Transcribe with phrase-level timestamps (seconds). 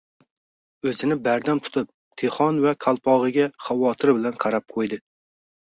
[0.91, 1.91] oʻzini bardam tutib
[2.23, 5.03] Tixon va qalpogʻiga xavotir bilan qarab qoʻydi.